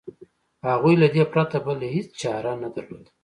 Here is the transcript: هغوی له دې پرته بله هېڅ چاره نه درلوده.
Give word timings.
هغوی 0.67 0.95
له 1.01 1.07
دې 1.15 1.23
پرته 1.33 1.57
بله 1.65 1.87
هېڅ 1.95 2.09
چاره 2.21 2.51
نه 2.63 2.69
درلوده. 2.75 3.09